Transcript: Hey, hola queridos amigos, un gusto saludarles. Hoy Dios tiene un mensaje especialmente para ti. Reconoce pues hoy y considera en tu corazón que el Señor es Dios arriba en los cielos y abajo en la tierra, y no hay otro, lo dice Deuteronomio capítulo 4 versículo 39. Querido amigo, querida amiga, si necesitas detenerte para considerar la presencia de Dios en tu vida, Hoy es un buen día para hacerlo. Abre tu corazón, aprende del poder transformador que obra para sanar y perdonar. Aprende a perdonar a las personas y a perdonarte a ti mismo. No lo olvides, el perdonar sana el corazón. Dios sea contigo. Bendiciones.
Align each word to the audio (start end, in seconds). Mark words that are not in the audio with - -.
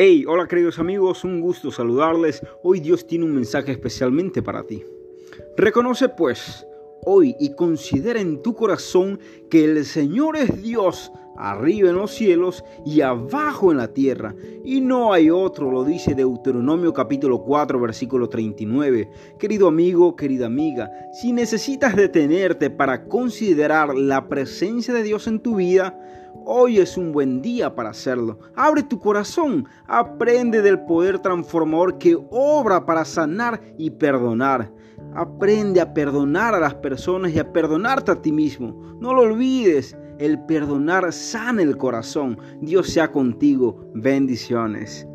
Hey, 0.00 0.24
hola 0.28 0.46
queridos 0.46 0.78
amigos, 0.78 1.24
un 1.24 1.40
gusto 1.40 1.72
saludarles. 1.72 2.40
Hoy 2.62 2.78
Dios 2.78 3.04
tiene 3.04 3.24
un 3.24 3.34
mensaje 3.34 3.72
especialmente 3.72 4.44
para 4.44 4.62
ti. 4.62 4.84
Reconoce 5.56 6.08
pues 6.08 6.64
hoy 7.04 7.34
y 7.40 7.56
considera 7.56 8.20
en 8.20 8.40
tu 8.40 8.54
corazón 8.54 9.18
que 9.50 9.64
el 9.64 9.84
Señor 9.84 10.36
es 10.36 10.62
Dios 10.62 11.10
arriba 11.38 11.90
en 11.90 11.96
los 11.96 12.12
cielos 12.12 12.64
y 12.84 13.00
abajo 13.00 13.70
en 13.70 13.78
la 13.78 13.88
tierra, 13.88 14.34
y 14.64 14.80
no 14.80 15.12
hay 15.12 15.30
otro, 15.30 15.70
lo 15.70 15.84
dice 15.84 16.14
Deuteronomio 16.14 16.92
capítulo 16.92 17.42
4 17.42 17.80
versículo 17.80 18.28
39. 18.28 19.08
Querido 19.38 19.68
amigo, 19.68 20.16
querida 20.16 20.46
amiga, 20.46 20.90
si 21.12 21.32
necesitas 21.32 21.94
detenerte 21.94 22.70
para 22.70 23.04
considerar 23.06 23.94
la 23.94 24.28
presencia 24.28 24.92
de 24.92 25.04
Dios 25.04 25.26
en 25.28 25.40
tu 25.40 25.56
vida, 25.56 25.96
Hoy 26.50 26.78
es 26.78 26.96
un 26.96 27.12
buen 27.12 27.42
día 27.42 27.74
para 27.74 27.90
hacerlo. 27.90 28.38
Abre 28.54 28.82
tu 28.82 28.98
corazón, 28.98 29.66
aprende 29.86 30.62
del 30.62 30.80
poder 30.80 31.18
transformador 31.18 31.98
que 31.98 32.16
obra 32.30 32.86
para 32.86 33.04
sanar 33.04 33.60
y 33.76 33.90
perdonar. 33.90 34.72
Aprende 35.14 35.80
a 35.80 35.92
perdonar 35.92 36.54
a 36.54 36.60
las 36.60 36.74
personas 36.76 37.32
y 37.32 37.38
a 37.38 37.52
perdonarte 37.52 38.12
a 38.12 38.22
ti 38.22 38.32
mismo. 38.32 38.96
No 38.98 39.12
lo 39.12 39.22
olvides, 39.22 39.96
el 40.18 40.44
perdonar 40.46 41.12
sana 41.12 41.62
el 41.62 41.76
corazón. 41.76 42.38
Dios 42.60 42.88
sea 42.88 43.10
contigo. 43.10 43.90
Bendiciones. 43.94 45.06